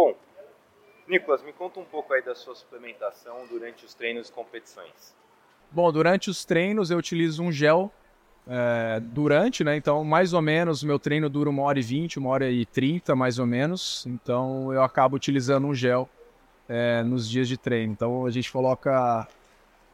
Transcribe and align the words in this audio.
Bom, 0.00 0.14
Nicolas, 1.06 1.42
me 1.42 1.52
conta 1.52 1.78
um 1.78 1.84
pouco 1.84 2.14
aí 2.14 2.22
da 2.22 2.34
sua 2.34 2.54
suplementação 2.54 3.46
durante 3.50 3.84
os 3.84 3.92
treinos 3.92 4.30
e 4.30 4.32
competições. 4.32 5.14
Bom, 5.70 5.92
durante 5.92 6.30
os 6.30 6.42
treinos 6.42 6.90
eu 6.90 6.96
utilizo 6.96 7.42
um 7.42 7.52
gel 7.52 7.92
é, 8.48 8.98
durante, 8.98 9.62
né? 9.62 9.76
Então, 9.76 10.02
mais 10.02 10.32
ou 10.32 10.40
menos, 10.40 10.82
meu 10.82 10.98
treino 10.98 11.28
dura 11.28 11.50
uma 11.50 11.64
hora 11.64 11.78
e 11.78 11.82
vinte, 11.82 12.18
uma 12.18 12.30
hora 12.30 12.50
e 12.50 12.64
trinta, 12.64 13.14
mais 13.14 13.38
ou 13.38 13.44
menos. 13.44 14.06
Então, 14.06 14.72
eu 14.72 14.82
acabo 14.82 15.16
utilizando 15.16 15.66
um 15.66 15.74
gel 15.74 16.08
é, 16.66 17.02
nos 17.02 17.28
dias 17.28 17.46
de 17.46 17.58
treino. 17.58 17.92
Então, 17.92 18.24
a 18.24 18.30
gente 18.30 18.50
coloca 18.50 19.28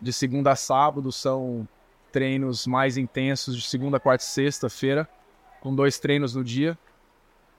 de 0.01 0.13
segunda 0.13 0.53
a 0.53 0.57
sábado, 0.57 1.11
são 1.11 1.67
treinos 2.13 2.65
mais 2.65 2.97
intensos 2.97 3.57
de 3.57 3.67
segunda, 3.67 3.99
quarta 3.99 4.23
e 4.23 4.29
sexta-feira, 4.29 5.09
com 5.61 5.75
dois 5.75 5.99
treinos 5.99 6.37
no 6.37 6.45
dia. 6.45 6.79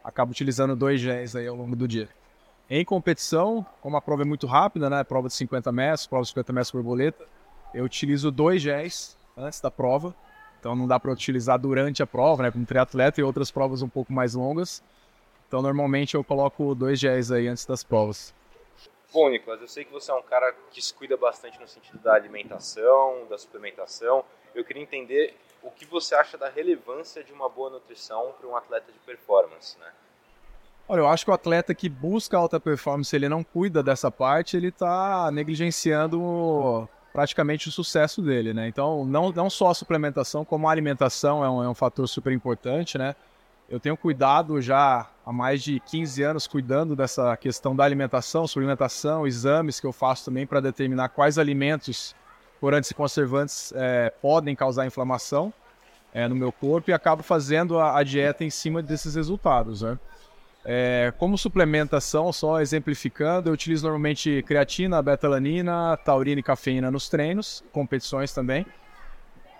Acabo 0.02 0.32
utilizando 0.32 0.77
dois 0.77 1.02
géis 1.02 1.36
aí 1.36 1.45
ao 1.45 1.55
longo 1.57 1.75
do 1.75 1.86
dia. 1.86 2.07
Em 2.70 2.84
competição, 2.84 3.66
como 3.82 3.96
a 3.98 4.02
prova 4.02 4.24
é 4.24 4.26
muito 4.26 4.46
rápida, 4.46 4.89
né? 4.89 5.04
Prova 5.04 5.28
de 5.28 5.34
50 5.34 5.71
metros, 5.71 6.08
prova 6.08 6.24
de 6.24 6.30
50 6.30 6.54
metros 6.54 6.71
por 6.71 6.84
boleta, 6.84 7.25
eu 7.74 7.86
utilizo 7.86 8.30
dois 8.32 8.62
géis 8.62 9.18
antes 9.38 9.62
da 9.62 9.71
prova 9.71 10.14
então 10.60 10.75
não 10.75 10.88
dá 10.88 11.00
para 11.00 11.11
utilizar 11.11 11.58
durante 11.60 12.02
a 12.02 12.08
prova, 12.08 12.44
né? 12.44 12.52
Como 12.52 12.66
triatleta 12.66 13.22
e 13.22 13.24
outras 13.24 13.52
provas 13.52 13.82
um 13.82 13.89
pouco 13.89 14.11
mais 14.11 14.34
longas. 14.34 14.84
Então 15.48 15.61
normalmente 15.61 16.16
eu 16.16 16.24
coloco 16.24 16.75
dois 16.75 17.00
géis 17.00 17.32
aí 17.32 17.48
antes 17.48 17.66
das 17.66 17.84
provas. 17.84 18.34
Bom, 19.14 19.30
Nicolas, 19.30 19.61
eu 19.61 19.68
sei 19.68 19.86
que 19.86 19.92
você 19.92 20.11
é 20.11 20.14
um 20.14 20.22
cara 20.22 20.54
que 20.72 20.82
se 20.82 20.94
cuida 20.94 21.16
bastante 21.16 21.60
no 21.60 21.68
sentido 21.68 22.00
da 22.00 22.14
alimentação, 22.14 23.25
da 23.30 23.38
suplementação. 23.38 24.25
Eu 24.54 24.66
queria 24.66 24.84
entender 24.84 25.38
o 25.64 25.72
que 25.72 25.86
você 25.86 26.14
acha 26.14 26.38
da 26.38 26.50
relevância 26.50 27.24
de 27.24 27.32
uma 27.32 27.47
boa 27.47 27.70
nutrição 27.70 28.34
para 28.38 28.50
um 28.50 28.58
atleta 28.58 28.92
de 28.92 29.00
performance, 29.00 29.80
né? 29.80 29.92
Olha, 30.89 31.01
eu 31.01 31.07
acho 31.07 31.25
que 31.25 31.32
o 31.32 31.33
atleta 31.33 31.75
que 31.75 31.89
busca 31.89 32.38
alta 32.38 32.61
performance, 32.61 33.14
ele 33.14 33.27
não 33.27 33.44
cuida 33.44 33.83
dessa 33.83 34.09
parte, 34.09 34.55
ele 34.55 34.69
está 34.69 35.30
negligenciando 35.31 36.88
praticamente 37.11 37.67
o 37.67 37.71
sucesso 37.71 38.21
dele, 38.21 38.53
né? 38.53 38.69
Então, 38.69 39.03
não, 39.03 39.29
não 39.31 39.49
só 39.49 39.71
a 39.71 39.73
suplementação, 39.73 40.45
como 40.45 40.67
a 40.67 40.71
alimentação 40.71 41.44
é 41.44 41.49
um, 41.49 41.63
é 41.63 41.67
um 41.67 41.73
fator 41.73 42.07
super 42.07 42.31
importante, 42.31 42.97
né? 42.97 43.16
Eu 43.69 43.81
tenho 43.81 43.97
cuidado 43.97 44.61
já 44.61 45.09
há 45.25 45.33
mais 45.33 45.61
de 45.61 45.77
15 45.81 46.23
anos 46.23 46.47
cuidando 46.47 46.95
dessa 46.95 47.35
questão 47.35 47.75
da 47.75 47.83
alimentação, 47.83 48.47
suplementação, 48.47 49.27
exames 49.27 49.81
que 49.81 49.85
eu 49.85 49.91
faço 49.91 50.23
também 50.23 50.47
para 50.47 50.61
determinar 50.61 51.09
quais 51.09 51.38
alimentos 51.38 52.16
corantes 52.61 52.91
e 52.91 52.94
conservantes 52.94 53.73
é, 53.75 54.09
podem 54.22 54.55
causar 54.55 54.85
inflamação 54.85 55.53
é, 56.13 56.29
no 56.29 56.35
meu 56.35 56.51
corpo 56.51 56.91
e 56.91 56.94
acabo 56.94 57.23
fazendo 57.23 57.77
a, 57.77 57.97
a 57.97 58.03
dieta 58.03 58.45
em 58.45 58.49
cima 58.49 58.81
desses 58.81 59.16
resultados, 59.16 59.81
né? 59.81 59.99
É, 60.69 61.13
como 61.17 61.37
suplementação, 61.37 62.33
só 62.33 62.59
exemplificando, 62.59 63.47
eu 63.47 63.53
utilizo 63.53 63.85
normalmente 63.85 64.43
creatina, 64.43 65.01
betalanina, 65.01 65.95
taurina 65.95 66.41
e 66.41 66.43
cafeína 66.43 66.91
nos 66.91 67.07
treinos, 67.07 67.63
competições 67.71 68.33
também. 68.33 68.65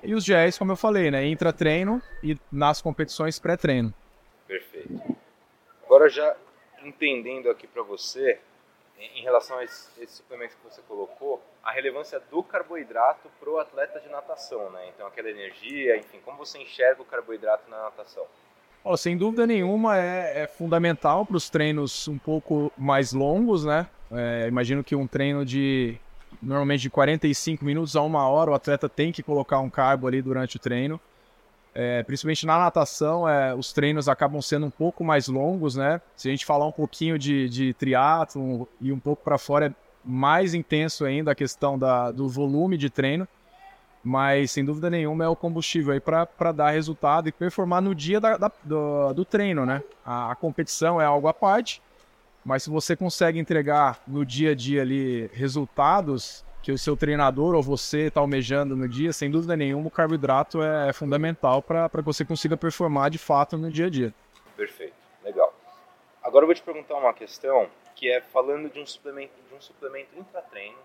E 0.04 0.14
os 0.14 0.26
géis, 0.26 0.58
como 0.58 0.74
eu 0.74 0.76
falei, 0.76 1.10
né? 1.10 1.26
Intra-treino 1.26 2.02
e 2.22 2.38
nas 2.52 2.82
competições 2.82 3.40
pré-treino. 3.40 3.94
Perfeito. 4.46 5.18
Agora 5.86 6.10
já 6.10 6.36
entendendo 6.84 7.50
aqui 7.50 7.68
para 7.68 7.84
você, 7.84 8.38
em 9.00 9.24
relação 9.24 9.58
a 9.60 9.64
esse, 9.64 9.90
esse, 10.04 10.22
que 10.22 10.64
você 10.64 10.82
colocou, 10.90 11.42
a 11.64 11.72
relevância 11.72 12.20
do 12.20 12.44
carboidrato 12.44 13.30
para 13.40 13.50
o 13.50 13.60
atleta 13.60 14.02
de 14.02 14.10
natação, 14.10 14.70
né? 14.72 14.90
Então 14.94 15.08
aquela 15.08 15.30
energia, 15.30 15.96
enfim, 15.96 16.20
como 16.26 16.38
você 16.38 16.58
enxerga 16.58 17.02
o 17.02 17.06
carboidrato 17.06 17.70
na 17.70 17.84
natação? 17.84 18.28
Oh, 18.90 18.96
sem 18.96 19.18
dúvida 19.18 19.46
nenhuma 19.46 19.98
é, 19.98 20.44
é 20.44 20.48
fundamental 20.48 21.26
para 21.26 21.36
os 21.36 21.50
treinos 21.50 22.08
um 22.08 22.18
pouco 22.18 22.72
mais 22.78 23.12
longos, 23.12 23.66
né? 23.66 23.86
É, 24.10 24.48
imagino 24.48 24.82
que 24.82 24.96
um 24.96 25.06
treino 25.06 25.44
de 25.44 25.98
normalmente 26.42 26.84
de 26.84 26.90
45 26.90 27.66
minutos 27.66 27.98
a 27.98 28.02
uma 28.02 28.26
hora, 28.30 28.52
o 28.52 28.54
atleta 28.54 28.88
tem 28.88 29.12
que 29.12 29.22
colocar 29.22 29.60
um 29.60 29.70
carbo 29.70 30.08
ali 30.08 30.22
durante 30.22 30.56
o 30.56 30.60
treino. 30.60 31.02
É, 31.76 32.02
principalmente 32.04 32.46
na 32.46 32.58
natação, 32.58 33.28
é, 33.28 33.54
os 33.54 33.74
treinos 33.74 34.08
acabam 34.08 34.42
sendo 34.42 34.68
um 34.68 34.72
pouco 34.72 35.04
mais 35.04 35.28
longos, 35.28 35.76
né? 35.76 36.00
Se 36.16 36.30
a 36.30 36.32
gente 36.32 36.46
falar 36.46 36.66
um 36.66 36.72
pouquinho 36.72 37.20
de, 37.20 37.50
de 37.50 37.74
triatlon 37.74 38.64
e 38.80 38.94
um 38.94 39.00
pouco 39.00 39.22
para 39.22 39.38
fora, 39.38 39.66
é 39.66 39.74
mais 40.02 40.54
intenso 40.54 41.04
ainda 41.04 41.34
a 41.34 41.36
questão 41.36 41.78
da, 41.78 42.10
do 42.10 42.30
volume 42.30 42.78
de 42.78 42.90
treino 42.90 43.28
mas 44.08 44.52
sem 44.52 44.64
dúvida 44.64 44.90
nenhuma 44.90 45.26
é 45.26 45.28
o 45.28 45.36
combustível 45.36 45.92
aí 45.92 46.00
para 46.00 46.52
dar 46.54 46.70
resultado 46.70 47.28
e 47.28 47.32
performar 47.32 47.82
no 47.82 47.94
dia 47.94 48.22
da, 48.22 48.38
da, 48.38 48.50
do, 48.64 49.14
do, 49.14 49.26
treino, 49.26 49.66
né? 49.66 49.84
A, 50.06 50.32
a, 50.32 50.36
competição 50.36 51.02
é 51.02 51.06
algo 51.06 51.28
à 51.28 51.34
parte, 51.34 51.82
mas 52.46 52.64
se 52.64 52.70
você 52.70 52.96
consegue 52.96 53.38
entregar 53.38 54.02
no 54.08 54.26
dia 54.26 54.52
a 54.52 54.56
dia 54.56 54.82
ali 54.82 55.30
resultados 55.34 56.46
que 56.64 56.72
o 56.72 56.78
seu 56.78 56.96
treinador 56.96 57.54
ou 57.54 57.62
você 57.62 58.04
está 58.04 58.22
almejando 58.22 58.78
no 58.78 58.88
dia, 58.88 59.12
sem 59.12 59.30
dúvida 59.30 59.58
nenhuma 59.58 59.90
o 59.90 59.92
carboidrato 59.92 60.64
é, 60.64 60.88
é 60.88 60.94
fundamental 60.94 61.62
para 61.62 61.90
que 61.90 62.02
você 62.02 62.24
consiga 62.24 62.56
performar 62.56 63.10
de 63.10 63.18
fato 63.18 63.58
no 63.58 63.70
dia 63.70 63.88
a 63.88 63.90
dia. 63.90 64.14
Perfeito, 64.56 64.96
legal. 65.22 65.54
Agora 66.24 66.44
eu 66.44 66.48
vou 66.48 66.56
te 66.56 66.64
perguntar 66.64 66.96
uma 66.96 67.14
questão 67.14 67.68
que 67.94 68.10
é 68.10 68.22
falando 68.22 68.70
de 68.70 68.80
um 68.80 68.86
suplemento, 68.86 69.34
de 69.50 69.54
um 69.54 69.60
suplemento 69.60 70.18
intratreino 70.18 70.78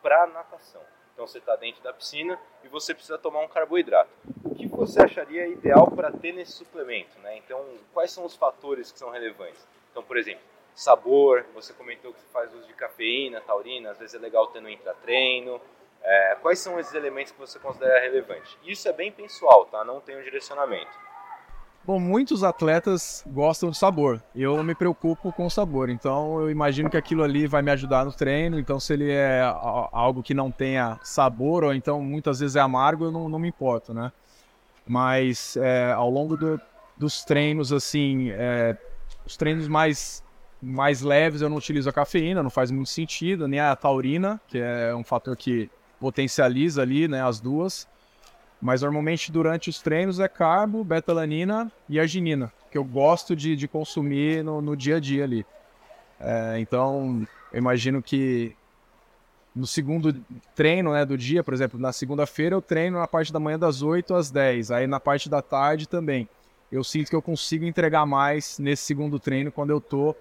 para 0.00 0.28
natação. 0.28 0.82
Então 1.20 1.28
você 1.28 1.36
está 1.36 1.54
dentro 1.54 1.82
da 1.82 1.92
piscina 1.92 2.40
e 2.64 2.68
você 2.68 2.94
precisa 2.94 3.18
tomar 3.18 3.40
um 3.40 3.48
carboidrato. 3.48 4.08
O 4.42 4.54
que 4.54 4.66
você 4.66 5.02
acharia 5.02 5.48
ideal 5.48 5.90
para 5.90 6.10
ter 6.10 6.32
nesse 6.32 6.52
suplemento? 6.52 7.18
Né? 7.18 7.36
Então, 7.36 7.62
quais 7.92 8.10
são 8.10 8.24
os 8.24 8.34
fatores 8.34 8.90
que 8.90 8.98
são 8.98 9.10
relevantes? 9.10 9.68
Então, 9.90 10.02
por 10.02 10.16
exemplo, 10.16 10.40
sabor, 10.74 11.44
você 11.52 11.74
comentou 11.74 12.14
que 12.14 12.20
você 12.20 12.26
faz 12.28 12.54
uso 12.54 12.66
de 12.66 12.72
cafeína, 12.72 13.42
taurina, 13.42 13.90
às 13.90 13.98
vezes 13.98 14.14
é 14.14 14.18
legal 14.18 14.46
ter 14.46 14.62
no 14.62 14.70
intratreino. 14.70 15.60
É, 16.02 16.38
quais 16.40 16.58
são 16.58 16.80
esses 16.80 16.94
elementos 16.94 17.32
que 17.32 17.38
você 17.38 17.58
considera 17.58 18.00
relevantes? 18.00 18.56
Isso 18.64 18.88
é 18.88 18.92
bem 18.94 19.12
pessoal, 19.12 19.66
tá? 19.66 19.84
Não 19.84 20.00
tem 20.00 20.16
um 20.16 20.22
direcionamento. 20.22 20.98
Bom, 21.90 21.98
muitos 21.98 22.44
atletas 22.44 23.24
gostam 23.26 23.68
de 23.68 23.76
sabor. 23.76 24.22
Eu 24.32 24.62
me 24.62 24.76
preocupo 24.76 25.32
com 25.32 25.46
o 25.46 25.50
sabor, 25.50 25.90
então 25.90 26.40
eu 26.40 26.48
imagino 26.48 26.88
que 26.88 26.96
aquilo 26.96 27.24
ali 27.24 27.48
vai 27.48 27.62
me 27.62 27.70
ajudar 27.72 28.04
no 28.04 28.12
treino. 28.12 28.60
Então, 28.60 28.78
se 28.78 28.92
ele 28.92 29.10
é 29.10 29.42
algo 29.90 30.22
que 30.22 30.32
não 30.32 30.52
tenha 30.52 31.00
sabor, 31.02 31.64
ou 31.64 31.74
então 31.74 32.00
muitas 32.00 32.38
vezes 32.38 32.54
é 32.54 32.60
amargo, 32.60 33.06
eu 33.06 33.10
não, 33.10 33.28
não 33.28 33.40
me 33.40 33.48
importo, 33.48 33.92
né? 33.92 34.12
Mas 34.86 35.56
é, 35.56 35.90
ao 35.90 36.08
longo 36.08 36.36
do, 36.36 36.60
dos 36.96 37.24
treinos, 37.24 37.72
assim, 37.72 38.30
é, 38.30 38.76
os 39.26 39.36
treinos 39.36 39.66
mais, 39.66 40.22
mais 40.62 41.02
leves 41.02 41.42
eu 41.42 41.48
não 41.48 41.56
utilizo 41.56 41.90
a 41.90 41.92
cafeína, 41.92 42.40
não 42.40 42.50
faz 42.50 42.70
muito 42.70 42.90
sentido, 42.90 43.48
nem 43.48 43.58
a 43.58 43.74
taurina, 43.74 44.40
que 44.46 44.58
é 44.58 44.94
um 44.94 45.02
fator 45.02 45.36
que 45.36 45.68
potencializa 45.98 46.82
ali, 46.82 47.08
né, 47.08 47.20
as 47.20 47.40
duas. 47.40 47.88
Mas 48.60 48.82
normalmente 48.82 49.32
durante 49.32 49.70
os 49.70 49.80
treinos 49.80 50.20
é 50.20 50.28
carbo, 50.28 50.84
betalanina 50.84 51.70
e 51.88 51.98
arginina, 51.98 52.52
que 52.70 52.76
eu 52.76 52.84
gosto 52.84 53.34
de, 53.34 53.56
de 53.56 53.66
consumir 53.66 54.44
no, 54.44 54.60
no 54.60 54.76
dia 54.76 54.96
a 54.96 55.00
dia 55.00 55.24
ali. 55.24 55.46
É, 56.20 56.58
então, 56.58 57.26
eu 57.52 57.58
imagino 57.58 58.02
que 58.02 58.54
no 59.54 59.66
segundo 59.66 60.14
treino 60.54 60.92
né, 60.92 61.04
do 61.04 61.16
dia, 61.16 61.42
por 61.42 61.54
exemplo, 61.54 61.80
na 61.80 61.92
segunda-feira 61.92 62.54
eu 62.54 62.62
treino 62.62 62.98
na 62.98 63.06
parte 63.06 63.32
da 63.32 63.40
manhã 63.40 63.58
das 63.58 63.82
8 63.82 64.14
às 64.14 64.30
10, 64.30 64.70
aí 64.70 64.86
na 64.86 65.00
parte 65.00 65.28
da 65.28 65.40
tarde 65.40 65.88
também. 65.88 66.28
Eu 66.70 66.84
sinto 66.84 67.08
que 67.10 67.16
eu 67.16 67.22
consigo 67.22 67.64
entregar 67.64 68.06
mais 68.06 68.58
nesse 68.58 68.84
segundo 68.84 69.18
treino 69.18 69.50
quando 69.50 69.70
eu 69.70 69.78
estou 69.78 70.16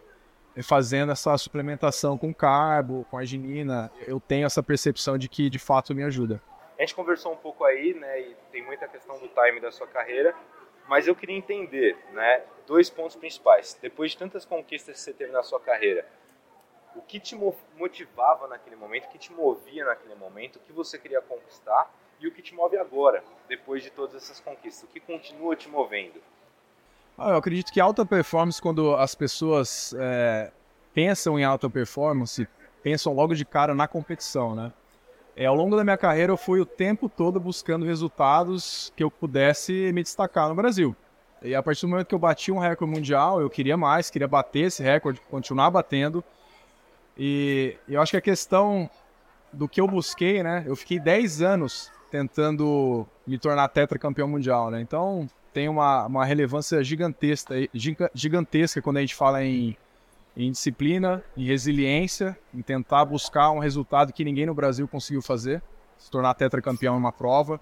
fazendo 0.63 1.11
essa 1.11 1.38
suplementação 1.38 2.17
com 2.17 2.33
carbo, 2.33 3.06
com 3.11 3.17
arginina. 3.17 3.91
Eu 4.07 4.19
tenho 4.19 4.45
essa 4.45 4.63
percepção 4.63 5.17
de 5.17 5.29
que 5.29 5.50
de 5.50 5.59
fato 5.59 5.94
me 5.94 6.03
ajuda. 6.03 6.41
A 6.79 6.81
gente 6.81 6.95
conversou 6.95 7.34
um 7.34 7.35
pouco 7.35 7.66
aí, 7.66 7.94
né, 7.94 8.22
e 8.22 8.35
tem 8.53 8.63
muita 8.63 8.88
questão 8.88 9.19
do 9.19 9.28
time 9.28 9.59
da 9.59 9.69
sua 9.69 9.85
carreira, 9.85 10.34
mas 10.88 11.09
eu 11.09 11.13
queria 11.13 11.35
entender, 11.35 11.97
né, 12.13 12.41
dois 12.66 12.90
pontos 12.90 13.17
principais. 13.17 13.78
Depois 13.81 14.12
de 14.12 14.17
tantas 14.17 14.45
conquistas 14.45 14.95
que 14.95 15.01
você 15.01 15.12
teve 15.12 15.34
na 15.34 15.44
sua 15.44 15.59
carreira, 15.59 16.07
o 16.95 17.01
que 17.01 17.19
te 17.19 17.36
motivava 17.77 18.48
naquele 18.48 18.77
momento, 18.77 19.07
o 19.07 19.09
que 19.09 19.18
te 19.18 19.33
movia 19.33 19.83
naquele 19.83 20.15
momento, 20.15 20.56
o 20.56 20.59
que 20.59 20.71
você 20.71 20.98
queria 20.98 21.21
conquistar 21.21 21.94
e 22.18 22.27
o 22.27 22.31
que 22.31 22.42
te 22.42 22.56
move 22.56 22.77
agora, 22.77 23.25
depois 23.50 23.83
de 23.83 23.89
todas 23.89 24.15
essas 24.15 24.39
conquistas, 24.39 24.83
o 24.83 24.88
que 24.88 25.01
continua 25.01 25.57
te 25.57 25.68
movendo? 25.68 26.21
Ah, 27.18 27.31
eu 27.31 27.36
acredito 27.36 27.74
que 27.74 27.81
alta 27.81 28.06
performance, 28.06 28.62
quando 28.62 28.95
as 28.95 29.13
pessoas 29.13 29.94
é, 30.00 30.50
pensam 30.94 31.38
em 31.38 31.44
alta 31.44 31.69
performance, 31.69 32.48
pensam 32.81 33.13
logo 33.13 33.36
de 33.36 33.44
cara 33.44 33.75
na 33.75 33.86
competição, 33.86 34.56
né? 34.56 34.71
É, 35.39 35.45
ao 35.45 35.56
longo 35.56 35.77
da 35.77 35.86
minha 35.86 35.95
carreira, 35.95 36.33
eu 36.33 36.36
fui 36.36 36.59
o 36.59 36.65
tempo 36.65 37.07
todo 37.07 37.39
buscando 37.39 37.86
resultados 37.86 38.91
que 38.94 39.01
eu 39.01 39.09
pudesse 39.09 39.89
me 39.94 40.03
destacar 40.03 40.50
no 40.50 40.53
Brasil. 40.53 40.94
E 41.41 41.56
a 41.56 41.63
partir 41.63 41.86
do 41.86 41.88
momento 41.88 42.07
que 42.07 42.13
eu 42.13 42.19
bati 42.19 42.51
um 42.51 42.59
recorde 42.59 42.94
mundial, 42.94 43.39
eu 43.39 43.50
queria 43.50 43.77
mais, 43.77 44.09
queria 44.09 44.27
bater 44.27 44.65
esse 44.65 44.83
recorde, 44.83 45.21
continuar 45.31 45.71
batendo. 45.71 46.21
E 47.18 47.77
eu 47.88 48.01
acho 48.01 48.12
que 48.12 48.18
a 48.18 48.21
questão 48.21 48.89
do 49.53 49.65
que 49.65 49.80
eu 49.80 49.88
busquei, 49.88 50.44
né? 50.44 50.65
Eu 50.68 50.75
fiquei 50.75 51.00
10 51.00 51.41
anos 51.41 51.89
tentando 52.12 53.07
me 53.25 53.38
tornar 53.38 53.69
tetracampeão 53.69 54.27
mundial, 54.27 54.69
né? 54.69 54.81
Então 54.81 55.25
tem 55.53 55.69
uma, 55.69 56.06
uma 56.06 56.25
relevância 56.25 56.83
gigantesca, 56.83 57.56
gigantesca 58.13 58.81
quando 58.81 58.97
a 58.97 59.01
gente 59.01 59.15
fala 59.15 59.41
em, 59.41 59.77
em 60.45 60.51
disciplina, 60.51 61.21
em 61.36 61.44
resiliência, 61.44 62.38
em 62.53 62.62
tentar 62.62 63.03
buscar 63.03 63.51
um 63.51 63.59
resultado 63.59 64.13
que 64.13 64.24
ninguém 64.24 64.45
no 64.45 64.53
Brasil 64.53 64.88
conseguiu 64.88 65.21
fazer, 65.21 65.62
se 65.97 66.09
tornar 66.09 66.33
tetracampeão 66.33 66.95
em 66.95 66.97
uma 66.97 67.12
prova. 67.12 67.59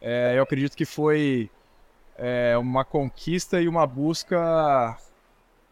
É, 0.00 0.32
eu 0.38 0.42
acredito 0.42 0.74
que 0.74 0.86
foi 0.86 1.50
é, 2.16 2.56
uma 2.56 2.86
conquista 2.86 3.60
e 3.60 3.68
uma 3.68 3.86
busca 3.86 4.96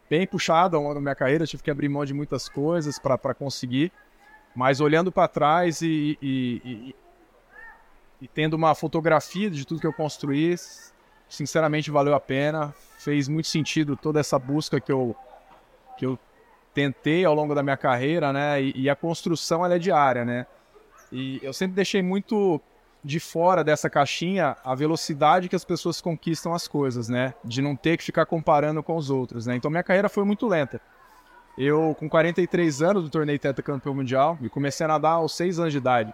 bem 0.07 0.27
puxada 0.27 0.77
ao 0.77 0.83
longo 0.83 0.93
da 0.93 1.01
minha 1.01 1.15
carreira. 1.15 1.45
Eu 1.45 1.47
tive 1.47 1.63
que 1.63 1.71
abrir 1.71 1.89
mão 1.89 2.05
de 2.05 2.13
muitas 2.13 2.47
coisas 2.47 2.99
para 2.99 3.33
conseguir, 3.33 3.91
mas 4.55 4.79
olhando 4.79 5.11
para 5.11 5.27
trás 5.27 5.81
e, 5.81 6.15
e, 6.21 6.61
e, 6.63 6.95
e 8.21 8.27
tendo 8.27 8.53
uma 8.53 8.75
fotografia 8.75 9.49
de 9.49 9.65
tudo 9.65 9.81
que 9.81 9.87
eu 9.87 9.93
construí, 9.93 10.55
sinceramente 11.27 11.89
valeu 11.89 12.13
a 12.13 12.19
pena. 12.19 12.71
Fez 12.99 13.27
muito 13.27 13.47
sentido 13.47 13.97
toda 13.97 14.19
essa 14.19 14.37
busca 14.37 14.79
que 14.79 14.91
eu, 14.91 15.15
que 15.97 16.05
eu 16.05 16.19
tentei 16.75 17.23
ao 17.23 17.33
longo 17.33 17.55
da 17.55 17.63
minha 17.63 17.77
carreira, 17.77 18.33
né? 18.33 18.61
E, 18.61 18.73
e 18.75 18.89
a 18.89 18.95
construção 18.95 19.65
é 19.65 19.79
diária, 19.79 20.25
né? 20.25 20.45
E 21.11 21.39
eu 21.41 21.53
sempre 21.53 21.75
deixei 21.75 22.03
muito 22.03 22.61
de 23.01 23.19
fora 23.19 23.63
dessa 23.63 23.89
caixinha 23.89 24.57
a 24.63 24.75
velocidade 24.75 25.47
que 25.47 25.55
as 25.55 25.63
pessoas 25.63 26.01
conquistam 26.01 26.53
as 26.53 26.67
coisas, 26.67 27.07
né? 27.07 27.33
De 27.43 27.61
não 27.61 27.75
ter 27.75 27.97
que 27.97 28.03
ficar 28.03 28.25
comparando 28.25 28.83
com 28.83 28.97
os 28.97 29.09
outros, 29.09 29.47
né? 29.47 29.55
Então 29.55 29.71
minha 29.71 29.83
carreira 29.83 30.09
foi 30.09 30.25
muito 30.25 30.47
lenta. 30.47 30.81
Eu, 31.57 31.95
com 31.97 32.09
43 32.09 32.81
anos, 32.81 33.03
me 33.05 33.09
tornei 33.09 33.39
tetracampeão 33.39 33.95
mundial 33.95 34.37
e 34.41 34.49
comecei 34.49 34.83
a 34.83 34.89
nadar 34.89 35.13
aos 35.13 35.33
6 35.37 35.59
anos 35.59 35.71
de 35.71 35.77
idade. 35.77 36.13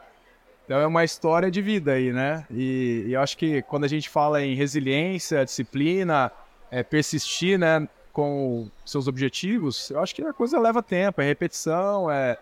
Então 0.66 0.80
é 0.80 0.86
uma 0.86 1.04
história 1.04 1.50
de 1.50 1.60
vida 1.60 1.94
aí, 1.94 2.14
né? 2.14 2.46
E, 2.52 3.06
e 3.08 3.14
eu 3.14 3.22
acho 3.22 3.36
que 3.36 3.64
quando 3.64 3.86
a 3.86 3.88
gente 3.88 4.08
fala 4.08 4.44
em 4.44 4.54
resiliência, 4.54 5.44
disciplina, 5.44 6.32
é, 6.70 6.84
persistir, 6.84 7.58
né, 7.58 7.88
com 8.12 8.70
seus 8.86 9.08
objetivos, 9.08 9.90
eu 9.90 10.00
acho 10.00 10.14
que 10.14 10.22
a 10.22 10.34
coisa 10.34 10.60
leva 10.60 10.84
tempo, 10.84 11.22
é 11.22 11.26
repetição, 11.26 12.10
é 12.12 12.38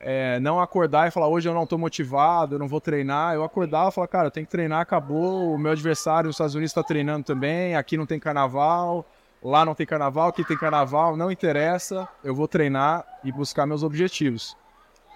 é, 0.00 0.38
não 0.38 0.60
acordar 0.60 1.08
e 1.08 1.10
falar, 1.10 1.28
hoje 1.28 1.48
eu 1.48 1.54
não 1.54 1.64
estou 1.64 1.78
motivado, 1.78 2.54
eu 2.54 2.58
não 2.58 2.68
vou 2.68 2.80
treinar. 2.80 3.34
Eu 3.34 3.42
acordava 3.42 3.88
e 3.88 3.92
falar, 3.92 4.08
cara, 4.08 4.26
eu 4.28 4.30
tenho 4.30 4.46
que 4.46 4.52
treinar, 4.52 4.80
acabou. 4.80 5.52
O 5.52 5.58
meu 5.58 5.72
adversário 5.72 6.28
nos 6.28 6.36
Estados 6.36 6.54
Unidos 6.54 6.70
está 6.70 6.82
treinando 6.82 7.24
também, 7.24 7.74
aqui 7.74 7.96
não 7.96 8.06
tem 8.06 8.18
carnaval, 8.18 9.04
lá 9.42 9.64
não 9.64 9.74
tem 9.74 9.86
carnaval, 9.86 10.28
aqui 10.28 10.44
tem 10.44 10.56
carnaval, 10.56 11.16
não 11.16 11.30
interessa, 11.30 12.08
eu 12.22 12.34
vou 12.34 12.46
treinar 12.46 13.04
e 13.24 13.32
buscar 13.32 13.66
meus 13.66 13.82
objetivos. 13.82 14.56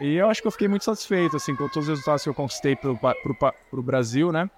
E 0.00 0.16
eu 0.16 0.28
acho 0.28 0.42
que 0.42 0.48
eu 0.48 0.52
fiquei 0.52 0.66
muito 0.66 0.84
satisfeito, 0.84 1.36
assim, 1.36 1.54
com 1.54 1.68
todos 1.68 1.88
os 1.88 1.88
resultados 1.88 2.24
que 2.24 2.28
eu 2.28 2.34
conquistei 2.34 2.74
para 2.74 2.90
o 3.72 3.82
Brasil, 3.82 4.32
né? 4.32 4.50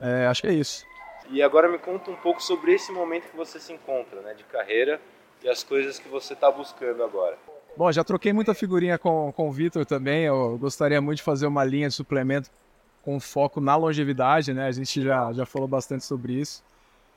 É, 0.00 0.26
acho 0.26 0.42
que 0.42 0.48
é 0.48 0.52
isso. 0.52 0.84
E 1.30 1.42
agora 1.42 1.68
me 1.68 1.78
conta 1.78 2.10
um 2.10 2.16
pouco 2.16 2.42
sobre 2.42 2.72
esse 2.72 2.90
momento 2.90 3.30
que 3.30 3.36
você 3.36 3.60
se 3.60 3.72
encontra, 3.72 4.20
né, 4.22 4.34
de 4.34 4.44
carreira 4.44 5.00
e 5.42 5.48
as 5.48 5.62
coisas 5.62 5.98
que 5.98 6.08
você 6.08 6.32
está 6.32 6.50
buscando 6.50 7.02
agora. 7.02 7.36
Bom, 7.76 7.92
já 7.92 8.02
troquei 8.02 8.32
muita 8.32 8.54
figurinha 8.54 8.98
com, 8.98 9.32
com 9.32 9.48
o 9.48 9.52
Vitor 9.52 9.84
também. 9.86 10.24
Eu 10.24 10.58
gostaria 10.58 11.00
muito 11.00 11.18
de 11.18 11.22
fazer 11.22 11.46
uma 11.46 11.62
linha 11.64 11.88
de 11.88 11.94
suplemento 11.94 12.50
com 13.02 13.20
foco 13.20 13.60
na 13.60 13.76
longevidade, 13.76 14.52
né? 14.52 14.66
A 14.66 14.72
gente 14.72 15.02
já, 15.02 15.32
já 15.32 15.46
falou 15.46 15.68
bastante 15.68 16.04
sobre 16.04 16.32
isso. 16.32 16.64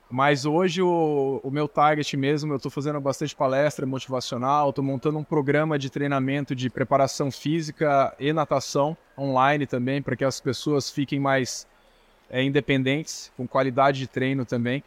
Mas 0.08 0.44
hoje 0.44 0.82
o, 0.82 1.40
o 1.42 1.50
meu 1.50 1.66
target 1.66 2.16
mesmo, 2.18 2.52
eu 2.52 2.56
estou 2.56 2.70
fazendo 2.70 3.00
bastante 3.00 3.34
palestra 3.34 3.86
motivacional, 3.86 4.68
estou 4.68 4.84
montando 4.84 5.18
um 5.18 5.24
programa 5.24 5.78
de 5.78 5.88
treinamento 5.88 6.54
de 6.54 6.68
preparação 6.68 7.30
física 7.30 8.14
e 8.20 8.30
natação 8.30 8.94
online 9.18 9.66
também, 9.66 10.02
para 10.02 10.14
que 10.14 10.24
as 10.24 10.38
pessoas 10.38 10.90
fiquem 10.90 11.18
mais 11.18 11.66
é, 12.32 12.42
independentes, 12.42 13.30
com 13.36 13.46
qualidade 13.46 13.98
de 13.98 14.06
treino 14.06 14.46
também. 14.46 14.82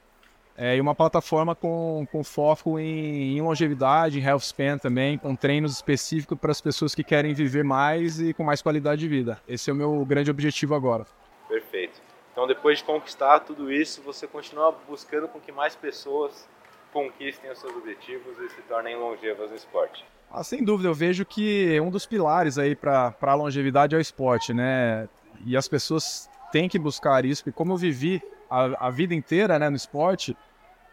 É, 0.57 0.75
e 0.75 0.81
uma 0.81 0.95
plataforma 0.95 1.53
com, 1.53 2.07
com 2.12 2.24
foco 2.24 2.80
em, 2.80 3.38
em, 3.38 3.42
longevidade, 3.42 4.18
em 4.18 4.24
health 4.24 4.39
span 4.39 4.77
também, 4.77 5.18
com 5.18 5.36
treinos 5.36 5.74
específicos 5.74 6.39
para 6.39 6.51
as 6.51 6.62
pessoas 6.62 6.95
que 6.95 7.03
querem 7.03 7.33
viver 7.33 7.63
mais 7.63 8.19
e 8.19 8.33
com 8.33 8.44
mais 8.44 8.62
qualidade 8.62 9.01
de 9.01 9.07
vida. 9.07 9.39
Esse 9.47 9.69
é 9.69 9.74
o 9.74 9.75
meu 9.75 10.03
grande 10.06 10.31
objetivo 10.31 10.74
agora. 10.74 11.06
Perfeito. 11.47 12.01
Então, 12.31 12.47
depois 12.47 12.80
de 12.80 12.86
conquistar 12.86 13.42
tudo 13.42 13.71
isso, 13.71 14.01
você 14.01 14.25
continua 14.25 14.74
buscando 14.88 15.27
com 15.27 15.39
que 15.39 15.51
mais 15.51 15.75
pessoas 15.75 16.48
conquistem 16.91 17.51
os 17.51 17.59
seus 17.59 17.75
objetivos 17.75 18.39
e 18.39 18.50
se 18.50 18.62
tornem 18.62 18.95
longevas 18.95 19.50
no 19.50 19.57
esporte. 19.57 20.06
Ah, 20.31 20.44
sem 20.44 20.63
dúvida, 20.63 20.88
eu 20.88 20.94
vejo 20.94 21.25
que 21.25 21.80
um 21.81 21.89
dos 21.89 22.06
pilares 22.06 22.57
aí 22.57 22.75
para 22.75 23.13
a 23.21 23.33
longevidade 23.33 23.94
é 23.94 23.98
o 23.98 24.01
esporte, 24.01 24.53
né? 24.53 25.07
E 25.45 25.57
as 25.57 25.68
pessoas 25.68 26.30
têm 26.51 26.69
que 26.69 26.80
buscar 26.80 27.25
isso, 27.25 27.44
porque 27.44 27.56
como 27.56 27.74
eu 27.74 27.77
vivi 27.77 28.21
a, 28.50 28.88
a 28.88 28.89
vida 28.89 29.13
inteira 29.13 29.57
né, 29.59 29.69
no 29.69 29.75
esporte, 29.75 30.36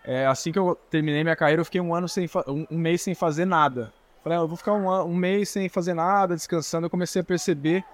é, 0.04 0.26
assim 0.26 0.50
que 0.50 0.58
eu 0.58 0.75
terminei 0.90 1.22
minha 1.22 1.37
carreira, 1.37 1.60
eu 1.60 1.64
fiquei 1.64 1.81
um 1.81 1.94
ano 1.94 2.08
sem 2.08 2.28
um, 2.46 2.66
um 2.70 2.78
mês 2.78 3.02
sem 3.02 3.14
fazer 3.14 3.44
nada. 3.44 3.93
Falei, 4.22 4.38
ah, 4.38 4.43
eu 4.43 4.49
vou 4.49 4.56
ficar 4.56 4.72
um, 4.72 4.88
um, 5.04 5.16
mês 5.16 5.49
sem 5.49 5.69
fazer 5.69 5.94
nada, 5.94 6.34
descansando. 6.34 6.87
Eu 6.87 6.90
comecei 6.90 7.22
a 7.22 7.25
perceber 7.25 7.84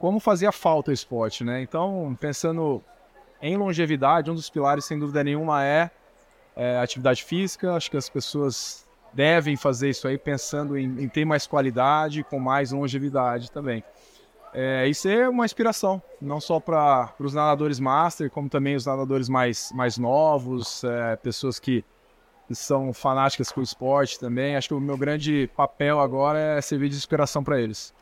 como 0.00 0.18
fazia 0.18 0.50
falta 0.50 0.90
o 0.90 0.94
esporte, 0.94 1.44
né? 1.44 1.62
Então, 1.62 2.16
pensando 2.20 2.82
em 3.40 3.56
longevidade, 3.56 4.30
um 4.30 4.34
dos 4.34 4.50
pilares, 4.50 4.84
sem 4.84 4.98
dúvida 4.98 5.22
nenhuma, 5.22 5.64
é, 5.64 5.90
é 6.56 6.78
atividade 6.78 7.22
física. 7.22 7.74
Acho 7.74 7.90
que 7.90 7.96
as 7.96 8.08
pessoas 8.08 8.86
devem 9.12 9.56
fazer 9.56 9.90
isso 9.90 10.08
aí 10.08 10.18
pensando 10.18 10.76
em, 10.76 11.02
em 11.02 11.08
ter 11.08 11.24
mais 11.24 11.46
qualidade, 11.46 12.24
com 12.24 12.40
mais 12.40 12.72
longevidade 12.72 13.50
também. 13.50 13.84
É, 14.54 14.86
isso 14.86 15.08
é 15.08 15.28
uma 15.28 15.44
inspiração, 15.44 16.02
não 16.20 16.40
só 16.40 16.60
para 16.60 17.14
os 17.18 17.32
nadadores 17.32 17.80
master, 17.80 18.30
como 18.30 18.48
também 18.48 18.76
os 18.76 18.84
nadadores 18.84 19.28
mais, 19.28 19.72
mais 19.74 19.96
novos, 19.96 20.84
é, 20.84 21.16
pessoas 21.16 21.58
que, 21.58 21.84
são 22.50 22.92
fanáticas 22.92 23.50
com 23.50 23.60
o 23.60 23.62
esporte 23.62 24.18
também. 24.18 24.56
Acho 24.56 24.68
que 24.68 24.74
o 24.74 24.80
meu 24.80 24.98
grande 24.98 25.48
papel 25.56 25.98
agora 25.98 26.38
é 26.38 26.60
servir 26.60 26.90
de 26.90 26.96
inspiração 26.96 27.42
para 27.42 27.58
eles. 27.58 27.94